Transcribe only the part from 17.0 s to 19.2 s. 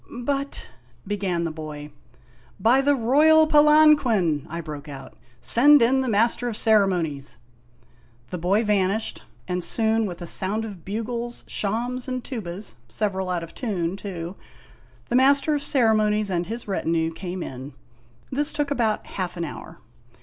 came in. This took about